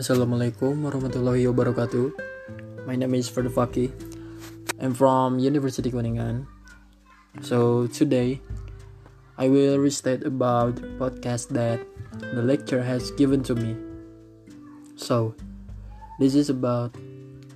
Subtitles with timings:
[0.00, 2.16] Assalamualaikum warahmatullahi wabarakatuh.
[2.88, 3.92] My name is Ferdufaki.
[4.80, 6.48] I'm from University Kuningan.
[7.44, 8.40] So today,
[9.36, 11.84] I will restate about podcast that
[12.16, 13.76] the lecturer has given to me.
[14.96, 15.36] So,
[16.16, 16.96] this is about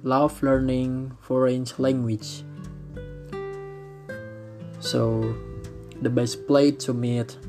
[0.04, 2.44] love learning foreign language.
[4.84, 5.32] So,
[5.96, 7.40] the best place to meet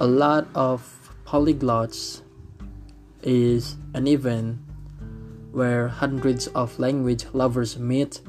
[0.00, 0.88] a lot of
[1.28, 2.24] polyglots
[3.22, 4.58] is an event
[5.52, 8.20] where hundreds of language lovers meet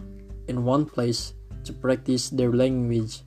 [0.48, 3.22] in one place to practice their language.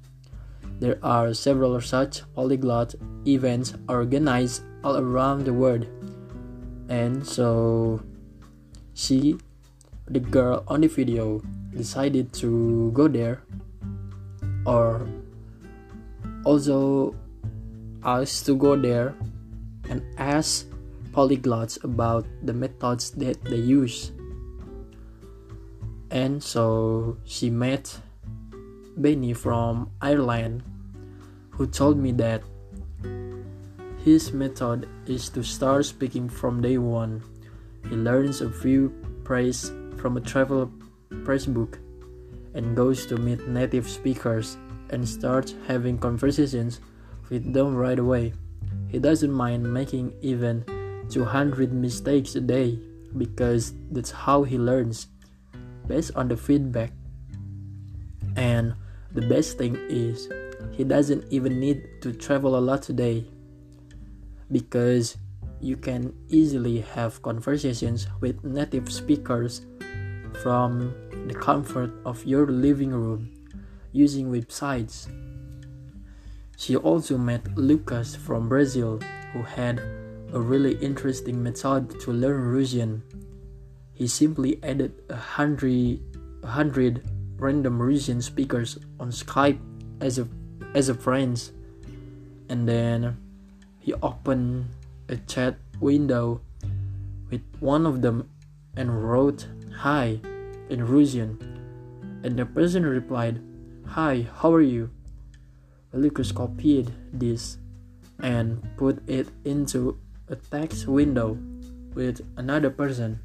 [0.81, 2.95] There are several such polyglot
[3.27, 5.87] events organized all around the world.
[6.89, 8.03] And so
[8.95, 9.39] she,
[10.09, 11.41] the girl on the video,
[11.71, 13.43] decided to go there
[14.67, 15.07] or
[16.45, 17.15] also
[18.03, 19.15] asked to go there
[19.89, 20.67] and ask
[21.13, 24.13] polyglots about the methods that they use.
[26.11, 28.01] And so she met
[28.97, 30.63] Benny from Ireland,
[31.51, 32.43] who told me that
[34.05, 37.23] his method is to start speaking from day one.
[37.89, 38.93] He learns a few
[39.25, 40.73] phrases from a travel
[41.25, 41.79] press book
[42.55, 44.57] and goes to meet native speakers
[44.91, 46.81] and starts having conversations
[47.31, 48.35] with them right away.
[48.89, 50.65] He doesn't mind making even
[51.13, 52.79] 200 mistakes a day
[53.17, 55.09] because that's how he learns
[55.87, 56.93] based on the feedback.
[58.37, 58.75] And
[59.13, 60.29] the best thing is,
[60.73, 63.27] he doesn't even need to travel a lot today
[64.51, 65.19] because
[65.61, 69.67] you can easily have conversations with native speakers
[70.43, 70.95] from
[71.29, 73.31] the comfort of your living room
[73.93, 75.07] using websites.
[76.57, 78.99] She also met Lucas from Brazil,
[79.33, 79.81] who had
[80.33, 83.05] a really interesting method to learn Russian.
[83.93, 86.01] He simply added a hundred,
[86.43, 87.05] a hundred
[87.37, 89.61] random Russian speakers on Skype
[90.01, 90.27] as a
[90.75, 91.53] as a friends,
[92.49, 93.17] and then
[93.79, 94.73] he opened
[95.09, 96.41] a chat window
[97.31, 98.31] with one of them
[98.77, 99.47] and wrote
[99.85, 100.17] "Hi"
[100.73, 101.37] in Russian,
[102.25, 103.45] and the person replied,
[103.85, 104.89] "Hi, how are you?"
[105.93, 107.61] Lucas copied this
[108.23, 110.01] and put it into
[110.33, 111.37] a text window
[111.95, 113.21] with another person.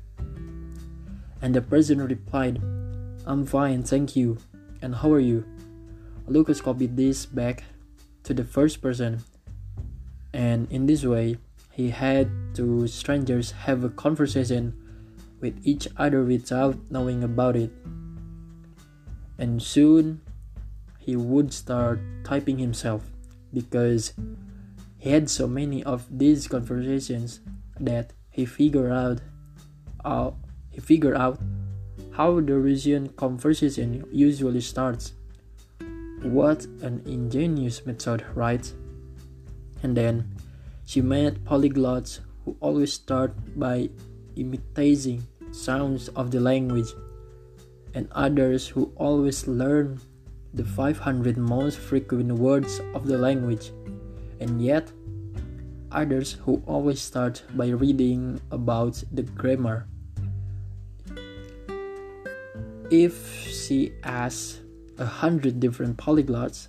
[1.41, 2.59] And the person replied,
[3.25, 4.37] I'm fine, thank you.
[4.81, 5.45] And how are you?
[6.27, 7.63] Lucas copied this back
[8.23, 9.23] to the first person.
[10.33, 11.37] And in this way,
[11.71, 14.75] he had two strangers have a conversation
[15.39, 17.71] with each other without knowing about it.
[19.37, 20.19] And soon
[20.99, 23.07] he would start typing himself
[23.53, 24.13] because
[24.97, 27.41] he had so many of these conversations
[27.79, 29.21] that he figured out
[30.05, 30.31] uh,
[30.71, 31.39] he figured out
[32.11, 35.13] how the Russian conversation usually starts.
[36.23, 38.65] What an ingenious method, right?
[39.83, 40.33] And then
[40.85, 43.89] she met polyglots who always start by
[44.35, 46.89] imitating sounds of the language,
[47.93, 49.99] and others who always learn
[50.53, 53.71] the 500 most frequent words of the language,
[54.39, 54.91] and yet
[55.91, 59.87] others who always start by reading about the grammar.
[62.89, 64.61] If she asked
[64.97, 66.67] a hundred different polyglots,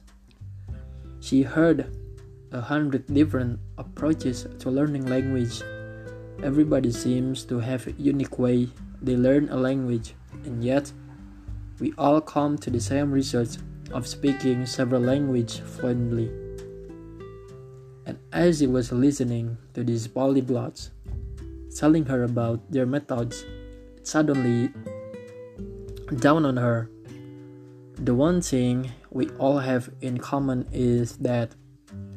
[1.20, 1.86] she heard
[2.52, 5.62] a hundred different approaches to learning language.
[6.42, 8.68] Everybody seems to have a unique way
[9.02, 10.14] they learn a language,
[10.44, 10.90] and yet
[11.78, 13.58] we all come to the same result
[13.92, 16.47] of speaking several languages fluently.
[18.08, 20.88] And as he was listening to these polyglots,
[21.76, 23.44] telling her about their methods,
[23.98, 24.70] it suddenly
[26.16, 26.88] dawned on her.
[27.96, 31.54] The one thing we all have in common is that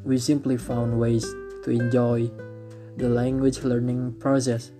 [0.06, 1.28] we simply found ways
[1.66, 2.32] to enjoy
[2.96, 4.72] the language learning process.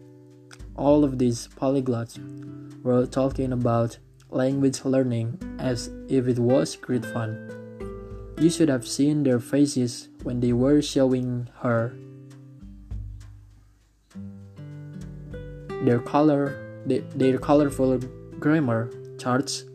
[0.78, 2.16] All of these polyglots
[2.84, 3.98] were talking about
[4.30, 7.51] language learning as if it was great fun.
[8.42, 11.94] You should have seen their faces when they were showing her
[15.86, 16.58] their color,
[16.90, 18.00] their colorful
[18.40, 18.90] grammar
[19.20, 19.66] charts,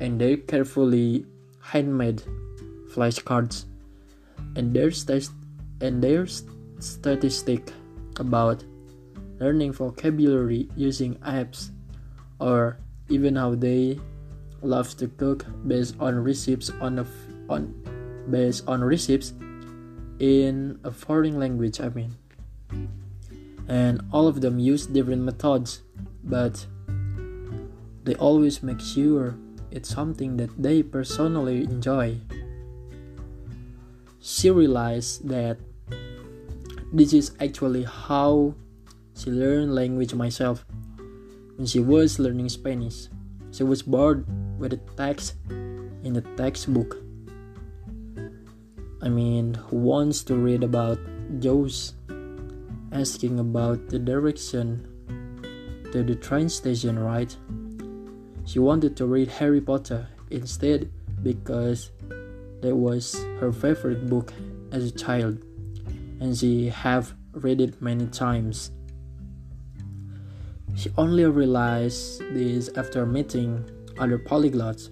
[0.00, 1.26] and their carefully
[1.62, 2.24] handmade
[2.90, 3.66] flashcards,
[4.56, 5.30] and their st-
[5.80, 7.70] and their statistic
[8.18, 8.64] about
[9.38, 11.70] learning vocabulary using apps
[12.40, 13.94] or even how they
[14.60, 17.06] love to cook based on recipes on a
[17.48, 17.70] on
[18.30, 19.32] based on recipes
[20.18, 22.16] in a foreign language I mean
[23.68, 25.82] and all of them use different methods,
[26.24, 26.66] but
[28.04, 29.36] they always make sure
[29.70, 32.16] it's something that they personally enjoy.
[34.20, 35.58] She realized that
[36.92, 38.54] this is actually how
[39.14, 40.64] she learned language myself.
[41.56, 43.08] When she was learning Spanish,
[43.52, 44.24] she was bored
[44.58, 46.96] with the text in the textbook.
[49.00, 50.98] I mean, who wants to read about
[51.38, 51.92] José
[52.92, 54.86] asking about the direction
[55.92, 57.34] to the train station, right?
[58.44, 60.90] She wanted to read Harry Potter instead
[61.22, 61.90] because
[62.60, 64.32] that was her favorite book
[64.72, 65.38] as a child
[66.20, 68.72] and she have read it many times.
[70.74, 73.64] She only realized this after meeting
[73.98, 74.90] other polyglots.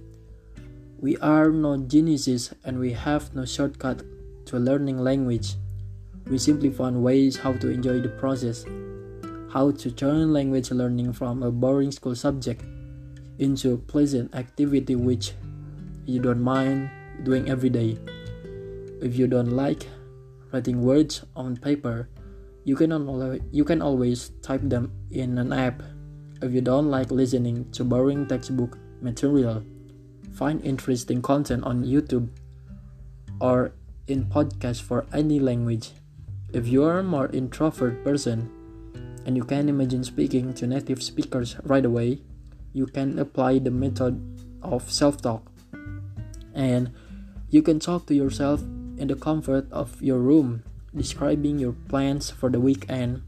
[0.99, 4.01] We are no geniuses and we have no shortcut
[4.47, 5.57] to learning language.
[6.25, 8.65] We simply found ways how to enjoy the process,
[9.53, 12.65] how to turn language learning from a boring school subject
[13.39, 15.33] into a pleasant activity which
[16.07, 16.89] you don't mind
[17.25, 17.99] doing every day.
[19.03, 19.87] If you don't like
[20.51, 22.09] writing words on paper,
[22.65, 22.91] you can,
[23.53, 25.83] you can always type them in an app.
[26.41, 29.63] If you don't like listening to boring textbook material,
[30.37, 32.29] find interesting content on YouTube
[33.41, 33.73] or
[34.07, 35.93] in podcasts for any language.
[36.53, 38.53] If you are a more introvert person
[39.25, 42.21] and you can imagine speaking to native speakers right away,
[42.73, 44.21] you can apply the method
[44.63, 45.51] of self-talk.
[46.55, 46.93] And
[47.49, 48.61] you can talk to yourself
[49.01, 50.63] in the comfort of your room,
[50.95, 53.23] describing your plans for the weekend,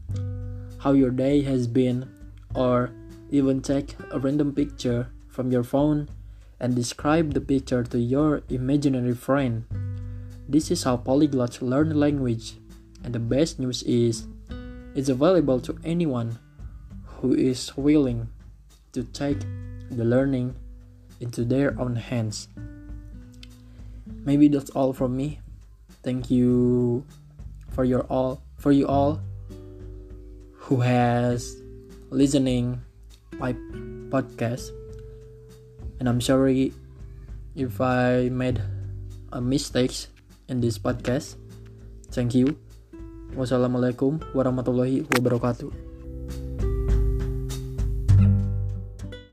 [0.79, 2.09] how your day has been,
[2.53, 2.91] or
[3.29, 6.09] even take a random picture from your phone
[6.59, 9.65] and describe the picture to your imaginary friend.
[10.47, 12.55] This is how polyglots learn language
[13.03, 14.27] and the best news is,
[14.95, 16.39] it's available to anyone
[17.19, 18.27] who is willing
[18.91, 19.39] to take
[19.91, 20.55] the learning
[21.19, 22.47] into their own hands.
[24.25, 25.39] Maybe that's all from me.
[26.03, 27.05] Thank you
[27.71, 29.21] for your all for you all
[30.53, 31.55] who has
[32.09, 32.81] listening
[33.39, 33.53] my
[34.11, 34.71] podcast.
[35.99, 36.71] And I'm sorry
[37.55, 38.63] if I made
[39.31, 40.07] a mistakes
[40.47, 41.35] in this podcast.
[42.15, 42.55] Thank you.
[43.37, 45.88] Wassalamualaikum warahmatullahi wabarakatuh.